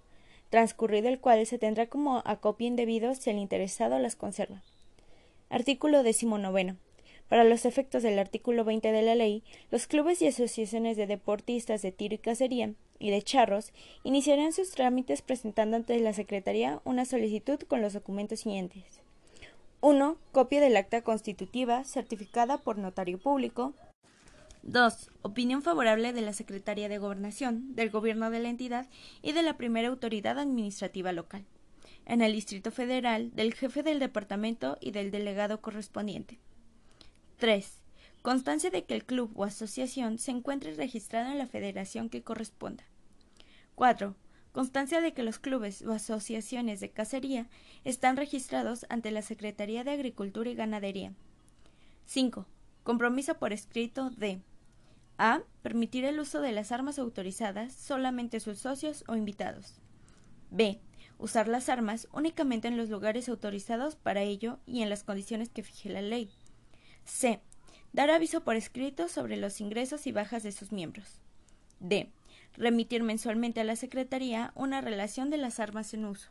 transcurrido 0.50 1.10
el 1.10 1.20
cual 1.20 1.46
se 1.46 1.60
tendrá 1.60 1.88
como 1.88 2.22
acopio 2.26 2.68
indebido 2.68 3.14
si 3.16 3.30
el 3.30 3.38
interesado 3.38 4.00
las 4.00 4.16
conserva. 4.16 4.62
Artículo 5.50 6.04
XIX. 6.04 6.76
Para 7.30 7.44
los 7.44 7.66
efectos 7.66 8.02
del 8.02 8.18
artículo 8.18 8.66
20 8.66 8.92
de 8.92 9.02
la 9.04 9.14
ley, 9.14 9.44
los 9.70 9.86
clubes 9.86 10.22
y 10.22 10.28
asociaciones 10.28 10.98
de 10.98 11.06
deportistas 11.06 11.84
de 11.84 11.92
tiro 11.92 12.16
y 12.16 12.18
cacería 12.18 12.74
y 12.98 13.12
de 13.12 13.22
charros 13.22 13.72
iniciarán 14.04 14.52
sus 14.52 14.72
trámites 14.72 15.22
presentando 15.22 15.78
ante 15.78 16.00
la 16.00 16.14
Secretaría 16.14 16.82
una 16.86 17.06
solicitud 17.06 17.60
con 17.62 17.82
los 17.82 17.94
documentos 17.94 18.42
siguientes. 18.42 18.84
1. 19.82 20.18
Copia 20.32 20.60
del 20.60 20.76
acta 20.76 21.04
constitutiva 21.04 21.84
certificada 21.84 22.58
por 22.58 22.80
notario 22.80 23.20
público. 23.20 23.74
2. 24.64 25.12
Opinión 25.22 25.62
favorable 25.62 26.12
de 26.12 26.22
la 26.22 26.34
Secretaría 26.34 26.90
de 26.90 26.98
Gobernación, 26.98 27.76
del 27.76 27.92
Gobierno 27.92 28.32
de 28.32 28.40
la 28.40 28.50
entidad 28.50 28.88
y 29.22 29.34
de 29.34 29.44
la 29.44 29.56
primera 29.56 29.88
autoridad 29.88 30.40
administrativa 30.40 31.14
local. 31.14 31.46
En 32.08 32.22
el 32.22 32.34
Distrito 32.34 32.72
Federal, 32.72 33.32
del 33.36 33.54
jefe 33.54 33.84
del 33.84 34.00
departamento 34.00 34.80
y 34.82 34.92
del 34.92 35.12
delegado 35.12 35.62
correspondiente. 35.62 36.40
3. 37.40 37.72
Constancia 38.22 38.70
de 38.70 38.84
que 38.84 38.94
el 38.94 39.06
club 39.06 39.32
o 39.36 39.46
asociación 39.46 40.20
se 40.20 40.32
encuentre 40.32 40.74
registrado 40.74 41.32
en 41.32 41.38
la 41.38 41.48
federación 41.48 42.10
que 42.10 42.22
corresponda. 42.22 42.84
4. 43.76 44.14
Constancia 44.52 45.00
de 45.00 45.14
que 45.14 45.24
los 45.24 45.40
clubes 45.40 45.82
o 45.84 45.94
asociaciones 45.94 46.82
de 46.82 46.92
cacería 46.92 47.48
están 47.86 48.18
registrados 48.18 48.86
ante 48.90 49.12
la 49.12 49.22
Secretaría 49.22 49.86
de 49.86 49.92
Agricultura 49.92 50.50
y 50.50 50.56
Ganadería. 50.56 51.14
5. 52.08 52.46
Compromiso 52.84 53.36
por 53.36 53.54
escrito 53.54 54.10
de 54.10 54.42
a. 55.18 55.42
Permitir 55.62 56.04
el 56.04 56.20
uso 56.20 56.42
de 56.42 56.52
las 56.52 56.74
armas 56.74 57.00
autorizadas 57.00 57.72
solamente 57.72 58.38
a 58.38 58.40
sus 58.42 58.60
socios 58.60 59.06
o 59.08 59.16
invitados. 59.16 59.76
B. 60.52 60.82
Usar 61.18 61.48
las 61.48 61.70
armas 61.70 62.10
únicamente 62.12 62.68
en 62.68 62.76
los 62.76 62.90
lugares 62.90 63.30
autorizados 63.30 63.96
para 63.96 64.24
ello 64.24 64.60
y 64.66 64.82
en 64.82 64.90
las 64.90 65.04
condiciones 65.04 65.48
que 65.48 65.64
fije 65.64 65.88
la 65.88 66.02
ley. 66.02 66.30
C. 67.10 67.42
Dar 67.92 68.12
aviso 68.12 68.42
por 68.42 68.56
escrito 68.56 69.08
sobre 69.08 69.36
los 69.36 69.60
ingresos 69.60 70.08
y 70.08 70.12
bajas 70.12 70.44
de 70.44 70.52
sus 70.52 70.72
miembros. 70.72 71.20
D. 71.80 72.12
Remitir 72.56 73.04
mensualmente 73.04 73.62
a 73.62 73.64
la 73.64 73.76
Secretaría 73.76 74.52
una 74.56 74.82
relación 74.82 75.30
de 75.30 75.38
las 75.38 75.60
armas 75.60 75.94
en 75.94 76.06
uso. 76.06 76.30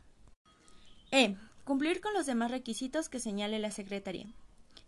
E. 1.10 1.36
Cumplir 1.64 2.00
con 2.00 2.14
los 2.14 2.26
demás 2.26 2.50
requisitos 2.50 3.08
que 3.08 3.20
señale 3.20 3.58
la 3.58 3.70
Secretaría. 3.70 4.26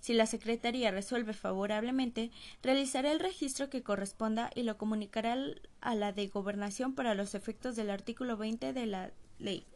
Si 0.00 0.14
la 0.14 0.26
Secretaría 0.26 0.90
resuelve 0.90 1.34
favorablemente, 1.34 2.30
realizará 2.62 3.12
el 3.12 3.20
registro 3.20 3.68
que 3.68 3.82
corresponda 3.82 4.50
y 4.54 4.62
lo 4.62 4.78
comunicará 4.78 5.36
a 5.80 5.94
la 5.94 6.12
de 6.12 6.28
Gobernación 6.28 6.94
para 6.94 7.14
los 7.14 7.34
efectos 7.34 7.76
del 7.76 7.90
artículo 7.90 8.36
20 8.36 8.72
de 8.72 8.86
la 8.86 9.10
ley. 9.38 9.66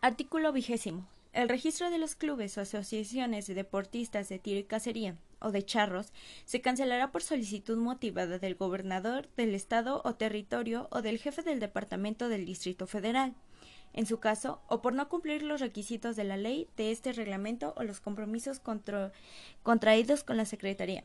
Artículo 0.00 0.52
vigésimo. 0.52 1.06
El 1.32 1.48
registro 1.48 1.90
de 1.90 1.98
los 1.98 2.16
clubes 2.16 2.58
o 2.58 2.62
asociaciones 2.62 3.46
de 3.46 3.54
deportistas 3.54 4.28
de 4.28 4.38
tiro 4.38 4.58
y 4.58 4.64
cacería 4.64 5.16
o 5.38 5.52
de 5.52 5.64
charros 5.64 6.12
se 6.44 6.60
cancelará 6.60 7.12
por 7.12 7.22
solicitud 7.22 7.78
motivada 7.78 8.38
del 8.38 8.56
gobernador 8.56 9.28
del 9.36 9.54
estado 9.54 10.02
o 10.04 10.14
territorio 10.14 10.88
o 10.90 11.02
del 11.02 11.18
jefe 11.18 11.42
del 11.42 11.60
departamento 11.60 12.28
del 12.28 12.46
Distrito 12.46 12.86
Federal 12.86 13.34
en 13.92 14.06
su 14.06 14.20
caso, 14.20 14.60
o 14.68 14.82
por 14.82 14.94
no 14.94 15.08
cumplir 15.08 15.42
los 15.42 15.60
requisitos 15.60 16.16
de 16.16 16.24
la 16.24 16.36
ley, 16.36 16.68
de 16.76 16.92
este 16.92 17.12
reglamento 17.12 17.74
o 17.76 17.82
los 17.82 18.00
compromisos 18.00 18.60
contraídos 19.62 20.24
con 20.24 20.36
la 20.36 20.44
Secretaría. 20.44 21.02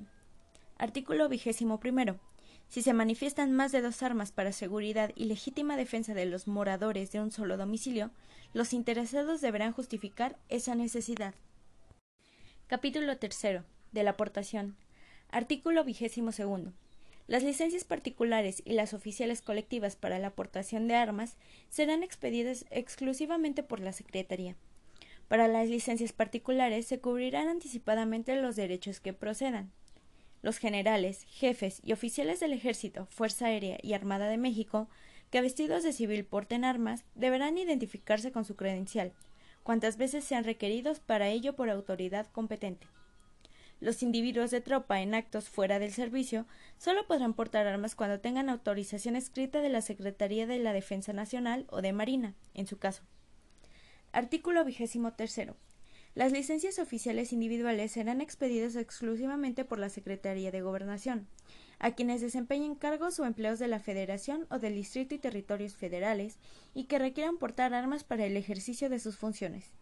Artículo 0.77 1.27
vigésimo 1.29 1.79
primero. 1.79 2.19
Si 2.69 2.81
se 2.81 2.93
manifiestan 2.93 3.53
más 3.53 3.71
de 3.71 3.81
dos 3.81 4.03
armas 4.03 4.31
para 4.31 4.51
seguridad 4.51 5.11
y 5.15 5.25
legítima 5.25 5.77
defensa 5.77 6.13
de 6.13 6.25
los 6.25 6.47
moradores 6.47 7.11
de 7.11 7.21
un 7.21 7.31
solo 7.31 7.57
domicilio, 7.57 8.11
los 8.53 8.73
interesados 8.73 9.41
deberán 9.41 9.71
justificar 9.71 10.37
esa 10.49 10.75
necesidad. 10.75 11.33
Capítulo 12.67 13.17
tercero. 13.17 13.63
De 13.91 14.03
la 14.03 14.11
aportación. 14.11 14.75
Artículo 15.29 15.83
vigésimo 15.85 16.31
segundo. 16.31 16.73
Las 17.27 17.43
licencias 17.43 17.85
particulares 17.85 18.61
y 18.65 18.73
las 18.73 18.93
oficiales 18.93 19.41
colectivas 19.41 19.95
para 19.95 20.19
la 20.19 20.27
aportación 20.27 20.87
de 20.87 20.95
armas 20.95 21.37
serán 21.69 22.03
expedidas 22.03 22.65
exclusivamente 22.69 23.63
por 23.63 23.79
la 23.79 23.93
Secretaría. 23.93 24.55
Para 25.27 25.47
las 25.47 25.67
licencias 25.69 26.13
particulares 26.13 26.85
se 26.85 26.99
cubrirán 26.99 27.47
anticipadamente 27.47 28.35
los 28.39 28.55
derechos 28.55 28.99
que 28.99 29.13
procedan. 29.13 29.71
Los 30.45 30.59
generales, 30.59 31.25
jefes 31.27 31.81
y 31.83 31.91
oficiales 31.91 32.39
del 32.39 32.53
Ejército, 32.53 33.07
Fuerza 33.07 33.47
Aérea 33.47 33.79
y 33.81 33.93
Armada 33.93 34.27
de 34.27 34.37
México 34.37 34.87
que 35.31 35.41
vestidos 35.41 35.81
de 35.81 35.91
civil 35.91 36.23
porten 36.23 36.63
armas 36.63 37.03
deberán 37.15 37.57
identificarse 37.57 38.31
con 38.31 38.45
su 38.45 38.55
credencial, 38.55 39.11
cuantas 39.63 39.97
veces 39.97 40.23
sean 40.23 40.43
requeridos 40.43 40.99
para 40.99 41.29
ello 41.29 41.55
por 41.55 41.71
autoridad 41.71 42.27
competente. 42.27 42.85
Los 43.79 44.03
individuos 44.03 44.51
de 44.51 44.61
tropa 44.61 45.01
en 45.01 45.15
actos 45.15 45.49
fuera 45.49 45.79
del 45.79 45.91
servicio 45.91 46.45
solo 46.77 47.07
podrán 47.07 47.33
portar 47.33 47.65
armas 47.65 47.95
cuando 47.95 48.19
tengan 48.19 48.47
autorización 48.47 49.15
escrita 49.15 49.61
de 49.61 49.69
la 49.69 49.81
Secretaría 49.81 50.45
de 50.45 50.59
la 50.59 50.73
Defensa 50.73 51.11
Nacional 51.11 51.65
o 51.71 51.81
de 51.81 51.91
Marina, 51.91 52.35
en 52.53 52.67
su 52.67 52.77
caso. 52.77 53.01
Artículo 54.11 54.63
vigésimo 54.63 55.13
tercero. 55.13 55.57
Las 56.15 56.31
licencias 56.31 56.79
oficiales 56.79 57.33
individuales 57.33 57.91
serán 57.91 58.21
expedidas 58.21 58.77
exclusivamente 58.77 59.65
por 59.65 59.79
la 59.79 59.89
Secretaría 59.89 60.49
de 60.49 60.61
Gobernación, 60.61 61.27
a 61.77 61.91
quienes 61.91 62.21
desempeñen 62.21 62.75
cargos 62.75 63.19
o 63.19 63.25
empleos 63.25 63.59
de 63.59 63.67
la 63.67 63.81
Federación 63.81 64.47
o 64.49 64.57
del 64.57 64.75
Distrito 64.75 65.13
y 65.13 65.19
Territorios 65.19 65.75
Federales 65.75 66.39
y 66.73 66.85
que 66.85 66.99
requieran 66.99 67.37
portar 67.37 67.73
armas 67.73 68.05
para 68.05 68.25
el 68.25 68.37
ejercicio 68.37 68.89
de 68.89 68.99
sus 68.99 69.17
funciones. 69.17 69.73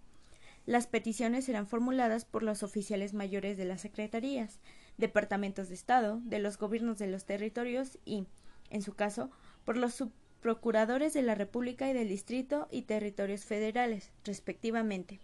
Las 0.66 0.88
peticiones 0.88 1.46
serán 1.46 1.68
formuladas 1.68 2.26
por 2.26 2.42
los 2.42 2.64
oficiales 2.64 3.14
mayores 3.14 3.56
de 3.56 3.66
las 3.66 3.82
secretarías, 3.82 4.60
departamentos 4.98 5.70
de 5.70 5.76
Estado, 5.76 6.20
de 6.24 6.40
los 6.40 6.58
gobiernos 6.58 6.98
de 6.98 7.06
los 7.06 7.26
territorios 7.26 8.00
y, 8.06 8.26
en 8.72 8.82
su 8.82 8.96
caso, 8.96 9.30
por 9.66 9.78
los 9.78 9.94
subprocuradores 9.94 11.14
de 11.14 11.22
la 11.22 11.36
República 11.36 11.88
y 11.88 11.94
del 11.94 12.08
Distrito 12.08 12.68
y 12.72 12.84
territorios 12.84 13.46
federales, 13.46 14.12
respectivamente. 14.24 15.20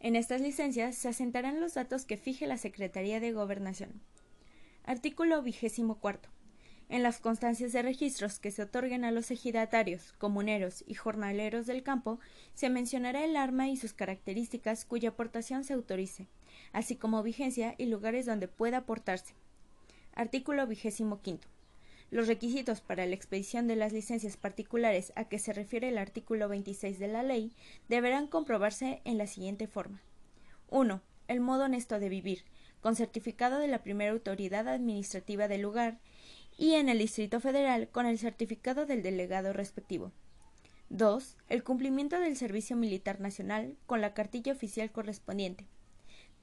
En 0.00 0.14
estas 0.14 0.40
licencias 0.40 0.94
se 0.96 1.08
asentarán 1.08 1.60
los 1.60 1.74
datos 1.74 2.04
que 2.04 2.16
fije 2.16 2.46
la 2.46 2.58
Secretaría 2.58 3.18
de 3.18 3.32
Gobernación. 3.32 4.00
Artículo 4.84 5.42
vigésimo 5.42 5.98
cuarto. 5.98 6.28
En 6.88 7.02
las 7.02 7.18
constancias 7.18 7.72
de 7.72 7.82
registros 7.82 8.38
que 8.38 8.52
se 8.52 8.62
otorguen 8.62 9.04
a 9.04 9.10
los 9.10 9.32
ejidatarios, 9.32 10.12
comuneros 10.18 10.84
y 10.86 10.94
jornaleros 10.94 11.66
del 11.66 11.82
campo, 11.82 12.20
se 12.54 12.70
mencionará 12.70 13.24
el 13.24 13.36
arma 13.36 13.68
y 13.68 13.76
sus 13.76 13.92
características 13.92 14.84
cuya 14.84 15.08
aportación 15.08 15.64
se 15.64 15.72
autorice, 15.72 16.28
así 16.72 16.94
como 16.94 17.24
vigencia 17.24 17.74
y 17.76 17.86
lugares 17.86 18.26
donde 18.26 18.46
pueda 18.46 18.78
aportarse. 18.78 19.34
Artículo 20.14 20.66
vigésimo 20.68 21.20
quinto. 21.20 21.48
Los 22.10 22.28
requisitos 22.28 22.80
para 22.80 23.04
la 23.04 23.14
expedición 23.14 23.66
de 23.66 23.74
las 23.74 23.92
licencias 23.92 24.36
particulares 24.36 25.12
a 25.16 25.24
que 25.24 25.38
se 25.38 25.52
refiere 25.52 25.88
el 25.88 25.98
artículo 25.98 26.48
26 26.48 26.98
de 26.98 27.08
la 27.08 27.22
ley 27.22 27.52
deberán 27.88 28.28
comprobarse 28.28 29.00
en 29.04 29.18
la 29.18 29.26
siguiente 29.26 29.66
forma. 29.66 30.02
1. 30.70 31.02
El 31.26 31.40
modo 31.40 31.64
honesto 31.64 31.98
de 31.98 32.08
vivir, 32.08 32.44
con 32.80 32.94
certificado 32.94 33.58
de 33.58 33.66
la 33.66 33.82
primera 33.82 34.12
autoridad 34.12 34.68
administrativa 34.68 35.48
del 35.48 35.62
lugar 35.62 35.98
y 36.56 36.74
en 36.74 36.88
el 36.88 36.98
Distrito 36.98 37.40
Federal 37.40 37.88
con 37.88 38.06
el 38.06 38.18
certificado 38.18 38.86
del 38.86 39.02
delegado 39.02 39.52
respectivo. 39.52 40.12
2. 40.90 41.36
El 41.48 41.64
cumplimiento 41.64 42.20
del 42.20 42.36
servicio 42.36 42.76
militar 42.76 43.20
nacional 43.20 43.76
con 43.86 44.00
la 44.00 44.14
cartilla 44.14 44.52
oficial 44.52 44.92
correspondiente. 44.92 45.66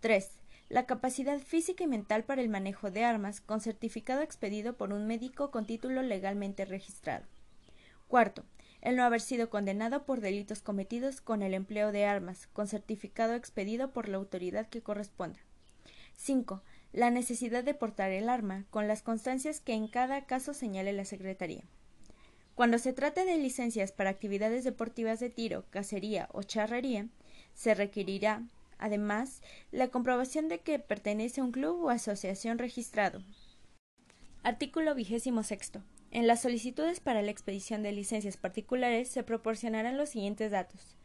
3. 0.02 0.43
La 0.70 0.86
capacidad 0.86 1.40
física 1.40 1.84
y 1.84 1.88
mental 1.88 2.24
para 2.24 2.42
el 2.42 2.50
manejo 2.50 2.92
de 2.92 3.04
armas 3.04 3.42
con 3.42 3.62
certificado 3.62 4.22
expedido 4.22 4.74
por 4.74 4.92
un 4.94 5.08
médico 5.08 5.52
con 5.52 5.66
título 5.66 6.02
legalmente 6.02 6.66
registrado. 6.66 7.26
4. 8.08 8.44
El 8.82 8.96
no 8.96 9.04
haber 9.04 9.22
sido 9.22 9.50
condenado 9.50 10.06
por 10.06 10.22
delitos 10.22 10.62
cometidos 10.62 11.22
con 11.22 11.42
el 11.42 11.54
empleo 11.54 11.92
de 11.92 12.06
armas 12.06 12.48
con 12.48 12.68
certificado 12.68 13.34
expedido 13.34 13.92
por 13.92 14.10
la 14.10 14.18
autoridad 14.18 14.68
que 14.68 14.82
corresponda. 14.82 15.40
5 16.16 16.62
la 16.94 17.10
necesidad 17.10 17.64
de 17.64 17.74
portar 17.74 18.12
el 18.12 18.30
arma, 18.30 18.66
con 18.70 18.88
las 18.88 19.02
constancias 19.02 19.60
que 19.60 19.74
en 19.74 19.88
cada 19.88 20.26
caso 20.26 20.54
señale 20.54 20.94
la 20.94 21.06
Secretaría. 21.06 21.64
Cuando 22.54 22.78
se 22.78 22.94
trate 22.94 23.26
de 23.26 23.38
licencias 23.38 23.92
para 23.92 24.12
actividades 24.12 24.64
deportivas 24.64 25.20
de 25.20 25.32
tiro, 25.32 25.66
cacería 25.72 26.30
o 26.34 26.44
charrería, 26.44 27.08
se 27.56 27.74
requerirá, 27.74 28.44
además, 28.78 29.42
la 29.72 29.90
comprobación 29.90 30.48
de 30.48 30.60
que 30.60 30.80
pertenece 30.80 31.42
a 31.42 31.44
un 31.44 31.52
club 31.52 31.84
o 31.84 31.90
asociación 31.90 32.58
registrado. 32.58 33.22
Artículo 34.44 34.96
vigésimo 34.96 35.44
sexto. 35.44 35.84
En 36.12 36.28
las 36.28 36.42
solicitudes 36.42 37.00
para 37.00 37.22
la 37.22 37.32
expedición 37.32 37.82
de 37.84 37.92
licencias 37.92 38.38
particulares 38.38 39.10
se 39.10 39.24
proporcionarán 39.24 39.98
los 39.98 40.10
siguientes 40.10 40.52
datos. 40.52 40.96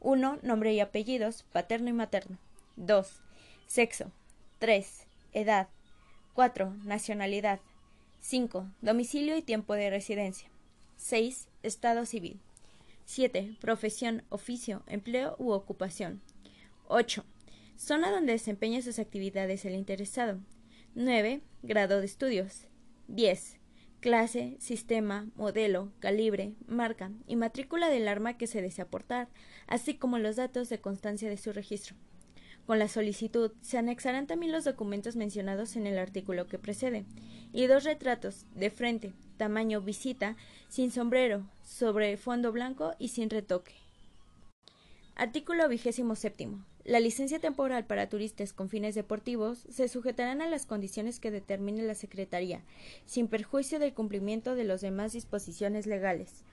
1. 0.00 0.40
Nombre 0.42 0.72
y 0.72 0.80
apellidos, 0.80 1.44
paterno 1.52 1.88
y 1.88 1.92
materno. 1.92 2.38
2. 2.76 3.20
Sexo. 3.66 4.12
3 4.58 5.08
edad. 5.32 5.68
4. 6.34 6.74
Nacionalidad. 6.84 7.60
5. 8.20 8.66
Domicilio 8.80 9.36
y 9.36 9.42
tiempo 9.42 9.74
de 9.74 9.90
residencia. 9.90 10.48
6. 10.96 11.48
Estado 11.62 12.06
civil. 12.06 12.40
7. 13.04 13.56
Profesión, 13.60 14.24
oficio, 14.28 14.82
empleo 14.86 15.36
u 15.38 15.50
ocupación. 15.52 16.20
8. 16.90 17.22
Zona 17.76 18.10
donde 18.10 18.32
desempeña 18.32 18.80
sus 18.80 18.98
actividades 18.98 19.66
el 19.66 19.74
interesado. 19.74 20.40
9. 20.94 21.42
Grado 21.62 22.00
de 22.00 22.06
estudios. 22.06 22.66
10. 23.08 23.58
Clase, 24.00 24.56
sistema, 24.58 25.28
modelo, 25.36 25.92
calibre, 25.98 26.54
marca 26.66 27.12
y 27.26 27.36
matrícula 27.36 27.90
del 27.90 28.08
arma 28.08 28.38
que 28.38 28.46
se 28.46 28.62
desea 28.62 28.86
aportar, 28.86 29.28
así 29.66 29.94
como 29.94 30.18
los 30.18 30.36
datos 30.36 30.70
de 30.70 30.80
constancia 30.80 31.28
de 31.28 31.36
su 31.36 31.52
registro. 31.52 31.94
Con 32.66 32.78
la 32.78 32.88
solicitud 32.88 33.52
se 33.60 33.76
anexarán 33.76 34.26
también 34.26 34.52
los 34.52 34.64
documentos 34.64 35.16
mencionados 35.16 35.76
en 35.76 35.86
el 35.86 35.98
artículo 35.98 36.46
que 36.46 36.58
precede, 36.58 37.04
y 37.52 37.66
dos 37.66 37.84
retratos, 37.84 38.46
de 38.54 38.70
frente, 38.70 39.12
tamaño 39.36 39.82
visita, 39.82 40.36
sin 40.68 40.90
sombrero, 40.90 41.46
sobre 41.62 42.16
fondo 42.16 42.52
blanco 42.52 42.94
y 42.98 43.08
sin 43.08 43.30
retoque. 43.30 43.74
Artículo 45.16 45.68
vigésimo 45.68 46.14
séptimo. 46.14 46.64
La 46.88 47.00
licencia 47.00 47.38
temporal 47.38 47.84
para 47.84 48.08
turistas 48.08 48.54
con 48.54 48.70
fines 48.70 48.94
deportivos 48.94 49.66
se 49.68 49.88
sujetarán 49.88 50.40
a 50.40 50.48
las 50.48 50.64
condiciones 50.64 51.20
que 51.20 51.30
determine 51.30 51.82
la 51.82 51.94
Secretaría, 51.94 52.62
sin 53.04 53.28
perjuicio 53.28 53.78
del 53.78 53.92
cumplimiento 53.92 54.54
de 54.54 54.64
las 54.64 54.80
demás 54.80 55.12
disposiciones 55.12 55.84
legales. 55.84 56.44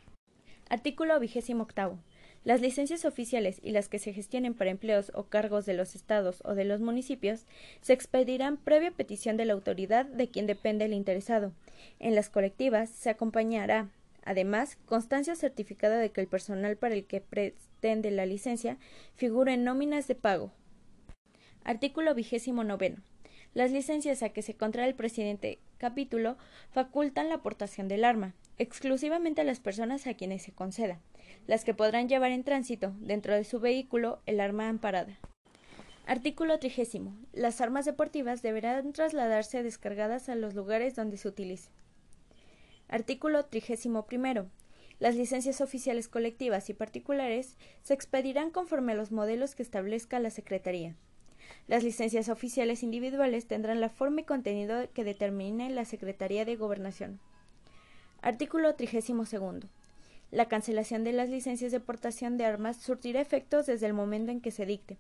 Artículo 0.68 1.18
vigésimo 1.22 1.64
octavo. 1.64 2.00
Las 2.44 2.60
licencias 2.60 3.06
oficiales 3.06 3.62
y 3.64 3.72
las 3.72 3.88
que 3.88 3.98
se 3.98 4.12
gestionen 4.12 4.56
para 4.56 4.72
empleos 4.72 5.10
o 5.16 5.24
cargos 5.24 5.66
de 5.66 5.74
los 5.74 5.96
estados 5.96 6.42
o 6.44 6.54
de 6.54 6.66
los 6.66 6.82
municipios 6.82 7.46
se 7.80 7.94
expedirán 7.94 8.58
previa 8.58 8.92
petición 8.92 9.38
de 9.38 9.46
la 9.46 9.54
autoridad 9.54 10.06
de 10.06 10.28
quien 10.28 10.48
depende 10.48 10.84
el 10.84 10.92
interesado. 10.92 11.54
En 12.00 12.14
las 12.14 12.30
colectivas 12.30 12.90
se 12.90 13.10
acompañará, 13.10 13.88
además, 14.26 14.78
constancia 14.86 15.38
certificada 15.38 15.98
de 15.98 16.12
que 16.12 16.20
el 16.20 16.28
personal 16.28 16.76
para 16.76 16.94
el 16.94 17.06
que 17.06 17.22
pretende 17.86 18.10
la 18.10 18.26
licencia 18.26 18.80
figura 19.14 19.54
en 19.54 19.64
nóminas 19.64 20.08
de 20.08 20.16
pago. 20.16 20.52
Artículo 21.64 22.16
vigésimo 22.16 22.64
noveno. 22.64 23.04
Las 23.54 23.70
licencias 23.70 24.24
a 24.24 24.30
que 24.30 24.42
se 24.42 24.56
contrae 24.56 24.88
el 24.88 24.96
presidente 24.96 25.60
capítulo 25.78 26.36
facultan 26.72 27.30
la 27.30 27.36
aportación 27.36 27.88
del 27.88 28.04
arma, 28.04 28.34
exclusivamente 28.58 29.42
a 29.42 29.44
las 29.44 29.60
personas 29.60 30.08
a 30.08 30.16
quienes 30.16 30.42
se 30.42 30.52
conceda, 30.52 31.00
las 31.46 31.64
que 31.64 31.76
podrán 31.76 32.10
llevar 32.10 32.32
en 32.32 32.44
tránsito 32.44 32.96
dentro 33.02 33.36
de 33.36 33.44
su 33.44 33.60
vehículo 33.60 34.20
el 34.26 34.40
arma 34.40 34.68
amparada. 34.68 35.20
Artículo 36.08 36.58
trigésimo. 36.58 37.16
Las 37.34 37.62
armas 37.62 37.86
deportivas 37.86 38.42
deberán 38.42 38.94
trasladarse 38.94 39.62
descargadas 39.62 40.28
a 40.28 40.34
los 40.34 40.56
lugares 40.56 40.96
donde 40.96 41.18
se 41.18 41.28
utilicen. 41.28 41.72
Artículo 42.88 43.46
trigésimo 43.46 44.08
primero. 44.08 44.50
Las 44.98 45.16
licencias 45.16 45.60
oficiales 45.60 46.08
colectivas 46.08 46.70
y 46.70 46.74
particulares 46.74 47.58
se 47.84 47.94
expedirán 47.94 48.50
conforme 48.50 48.94
a 48.94 48.96
los 48.96 49.12
modelos 49.12 49.54
que 49.54 49.64
establezca 49.64 50.20
la 50.20 50.30
Secretaría. 50.30 50.96
Las 51.68 51.84
licencias 51.84 52.30
oficiales 52.30 52.82
individuales 52.82 53.46
tendrán 53.46 53.82
la 53.82 53.90
forma 53.90 54.22
y 54.22 54.24
contenido 54.24 54.88
que 54.94 55.04
determine 55.04 55.70
la 55.70 55.84
Secretaría 55.84 56.46
de 56.46 56.56
Gobernación. 56.56 57.20
Artículo 58.22 58.74
32. 58.76 59.66
La 60.32 60.48
cancelación 60.48 61.04
de 61.04 61.12
las 61.12 61.30
licencias 61.30 61.74
de 61.74 61.82
portación 61.82 62.38
de 62.38 62.46
armas 62.46 62.78
surtirá 62.78 63.20
efectos 63.20 63.66
desde 63.66 63.88
el 63.88 63.94
momento 63.94 64.32
en 64.32 64.40
que 64.40 64.52
se 64.52 64.66
dicte, 64.66 64.98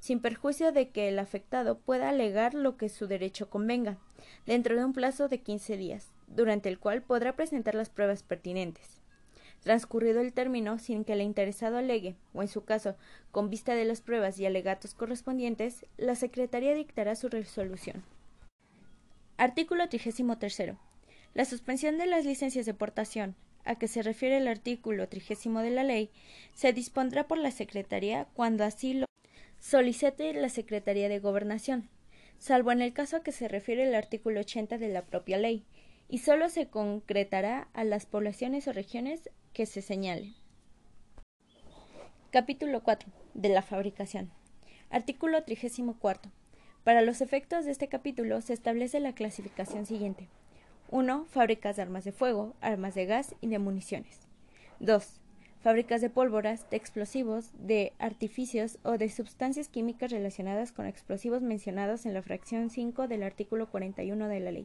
sin 0.00 0.20
perjuicio 0.20 0.72
de 0.72 0.90
que 0.90 1.08
el 1.08 1.20
afectado 1.20 1.78
pueda 1.78 2.08
alegar 2.08 2.54
lo 2.54 2.76
que 2.76 2.88
su 2.88 3.06
derecho 3.06 3.48
convenga, 3.48 3.96
dentro 4.44 4.76
de 4.76 4.84
un 4.84 4.92
plazo 4.92 5.28
de 5.28 5.40
quince 5.40 5.76
días, 5.76 6.10
durante 6.26 6.68
el 6.68 6.80
cual 6.80 7.02
podrá 7.02 7.36
presentar 7.36 7.74
las 7.74 7.90
pruebas 7.90 8.22
pertinentes 8.22 8.95
transcurrido 9.66 10.20
el 10.20 10.32
término 10.32 10.78
sin 10.78 11.02
que 11.02 11.14
el 11.14 11.22
interesado 11.22 11.76
alegue, 11.76 12.14
o 12.32 12.40
en 12.40 12.46
su 12.46 12.64
caso, 12.64 12.94
con 13.32 13.50
vista 13.50 13.74
de 13.74 13.84
las 13.84 14.00
pruebas 14.00 14.38
y 14.38 14.46
alegatos 14.46 14.94
correspondientes, 14.94 15.84
la 15.96 16.14
Secretaría 16.14 16.72
dictará 16.72 17.16
su 17.16 17.28
resolución. 17.28 18.04
Artículo 19.38 19.88
33. 19.88 20.74
La 21.34 21.44
suspensión 21.44 21.98
de 21.98 22.06
las 22.06 22.24
licencias 22.24 22.64
de 22.64 22.74
portación, 22.74 23.34
a 23.64 23.74
que 23.74 23.88
se 23.88 24.04
refiere 24.04 24.36
el 24.36 24.46
artículo 24.46 25.08
trigésimo 25.08 25.58
de 25.62 25.70
la 25.70 25.82
ley, 25.82 26.10
se 26.54 26.72
dispondrá 26.72 27.26
por 27.26 27.38
la 27.38 27.50
Secretaría 27.50 28.28
cuando 28.34 28.62
así 28.62 28.94
lo 28.94 29.06
solicite 29.58 30.32
la 30.34 30.48
Secretaría 30.48 31.08
de 31.08 31.18
Gobernación, 31.18 31.88
salvo 32.38 32.70
en 32.70 32.82
el 32.82 32.92
caso 32.92 33.16
a 33.16 33.22
que 33.24 33.32
se 33.32 33.48
refiere 33.48 33.82
el 33.82 33.96
artículo 33.96 34.38
80 34.38 34.78
de 34.78 34.90
la 34.90 35.02
propia 35.02 35.38
ley, 35.38 35.64
y 36.08 36.18
sólo 36.18 36.50
se 36.50 36.68
concretará 36.68 37.66
a 37.72 37.82
las 37.82 38.06
poblaciones 38.06 38.68
o 38.68 38.72
regiones 38.72 39.28
que 39.56 39.64
se 39.64 39.80
señale. 39.80 40.34
Capítulo 42.30 42.82
4. 42.82 43.08
De 43.32 43.48
la 43.48 43.62
fabricación. 43.62 44.30
Artículo 44.90 45.44
34. 45.44 46.30
Para 46.84 47.00
los 47.00 47.22
efectos 47.22 47.64
de 47.64 47.70
este 47.70 47.88
capítulo 47.88 48.42
se 48.42 48.52
establece 48.52 49.00
la 49.00 49.14
clasificación 49.14 49.86
siguiente. 49.86 50.28
1. 50.90 51.24
Fábricas 51.30 51.76
de 51.76 51.82
armas 51.82 52.04
de 52.04 52.12
fuego, 52.12 52.54
armas 52.60 52.94
de 52.94 53.06
gas 53.06 53.34
y 53.40 53.46
de 53.46 53.58
municiones. 53.58 54.28
2. 54.80 55.22
Fábricas 55.62 56.02
de 56.02 56.10
pólvoras, 56.10 56.68
de 56.68 56.76
explosivos, 56.76 57.48
de 57.54 57.94
artificios 57.98 58.78
o 58.82 58.98
de 58.98 59.08
sustancias 59.08 59.68
químicas 59.68 60.10
relacionadas 60.10 60.70
con 60.70 60.84
explosivos 60.84 61.40
mencionados 61.40 62.04
en 62.04 62.12
la 62.12 62.20
fracción 62.20 62.68
5 62.68 63.08
del 63.08 63.22
artículo 63.22 63.70
41 63.70 64.28
de 64.28 64.40
la 64.40 64.52
ley. 64.52 64.64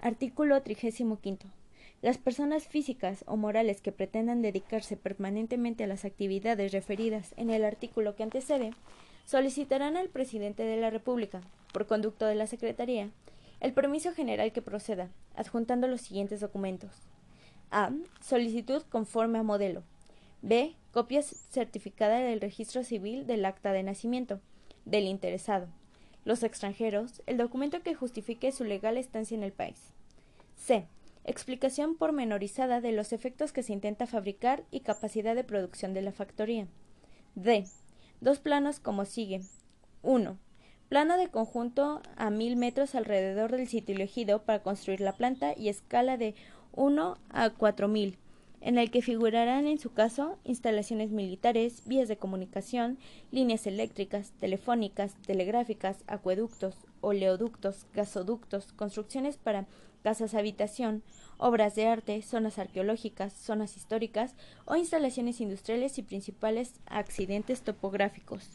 Artículo 0.00 0.62
35. 0.62 1.44
Las 2.02 2.18
personas 2.18 2.66
físicas 2.66 3.24
o 3.28 3.36
morales 3.36 3.80
que 3.80 3.92
pretendan 3.92 4.42
dedicarse 4.42 4.96
permanentemente 4.96 5.84
a 5.84 5.86
las 5.86 6.04
actividades 6.04 6.72
referidas 6.72 7.32
en 7.36 7.48
el 7.48 7.64
artículo 7.64 8.16
que 8.16 8.24
antecede 8.24 8.72
solicitarán 9.24 9.96
al 9.96 10.08
presidente 10.08 10.64
de 10.64 10.76
la 10.78 10.90
República, 10.90 11.42
por 11.72 11.86
conducto 11.86 12.26
de 12.26 12.34
la 12.34 12.48
Secretaría, 12.48 13.10
el 13.60 13.72
permiso 13.72 14.12
general 14.12 14.50
que 14.52 14.62
proceda, 14.62 15.10
adjuntando 15.36 15.86
los 15.86 16.00
siguientes 16.00 16.40
documentos. 16.40 16.90
A. 17.70 17.92
Solicitud 18.20 18.82
conforme 18.90 19.38
a 19.38 19.44
modelo. 19.44 19.84
B. 20.42 20.74
Copia 20.90 21.22
certificada 21.22 22.18
del 22.18 22.40
registro 22.40 22.82
civil 22.82 23.28
del 23.28 23.44
acta 23.44 23.72
de 23.72 23.84
nacimiento 23.84 24.40
del 24.84 25.04
interesado. 25.04 25.68
Los 26.24 26.42
extranjeros, 26.42 27.22
el 27.26 27.36
documento 27.36 27.80
que 27.82 27.94
justifique 27.94 28.50
su 28.50 28.64
legal 28.64 28.96
estancia 28.96 29.36
en 29.36 29.44
el 29.44 29.52
país. 29.52 29.78
C. 30.56 30.88
Explicación 31.24 31.96
pormenorizada 31.96 32.80
de 32.80 32.92
los 32.92 33.12
efectos 33.12 33.52
que 33.52 33.62
se 33.62 33.72
intenta 33.72 34.06
fabricar 34.06 34.64
y 34.70 34.80
capacidad 34.80 35.34
de 35.36 35.44
producción 35.44 35.94
de 35.94 36.02
la 36.02 36.12
factoría. 36.12 36.66
D. 37.36 37.64
Dos 38.20 38.40
planos 38.40 38.80
como 38.80 39.04
sigue. 39.04 39.40
1. 40.02 40.36
Plano 40.88 41.16
de 41.16 41.28
conjunto 41.28 42.02
a 42.16 42.30
mil 42.30 42.56
metros 42.56 42.94
alrededor 42.94 43.52
del 43.52 43.68
sitio 43.68 43.94
elegido 43.94 44.42
para 44.42 44.62
construir 44.62 45.00
la 45.00 45.16
planta 45.16 45.54
y 45.56 45.68
escala 45.68 46.16
de 46.16 46.34
1 46.72 47.18
a 47.30 47.50
4000, 47.50 48.18
en 48.60 48.78
el 48.78 48.90
que 48.90 49.00
figurarán 49.00 49.66
en 49.66 49.78
su 49.78 49.92
caso 49.92 50.38
instalaciones 50.44 51.10
militares, 51.10 51.82
vías 51.86 52.08
de 52.08 52.16
comunicación, 52.16 52.98
líneas 53.30 53.66
eléctricas, 53.66 54.32
telefónicas, 54.32 55.14
telegráficas, 55.26 55.98
acueductos, 56.08 56.76
oleoductos, 57.00 57.86
gasoductos, 57.94 58.72
construcciones 58.72 59.36
para 59.36 59.66
casas 60.02 60.34
habitación, 60.34 61.02
obras 61.38 61.74
de 61.74 61.86
arte, 61.86 62.20
zonas 62.22 62.58
arqueológicas, 62.58 63.32
zonas 63.32 63.76
históricas 63.76 64.34
o 64.64 64.76
instalaciones 64.76 65.40
industriales 65.40 65.98
y 65.98 66.02
principales 66.02 66.74
accidentes 66.86 67.62
topográficos. 67.62 68.48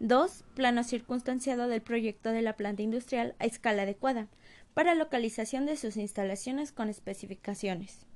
2. 0.00 0.44
Plano 0.54 0.84
circunstanciado 0.84 1.68
del 1.68 1.82
proyecto 1.82 2.30
de 2.30 2.42
la 2.42 2.56
planta 2.56 2.82
industrial 2.82 3.34
a 3.38 3.44
escala 3.44 3.82
adecuada 3.82 4.28
para 4.74 4.94
localización 4.94 5.66
de 5.66 5.76
sus 5.76 5.96
instalaciones 5.96 6.72
con 6.72 6.88
especificaciones. 6.88 8.06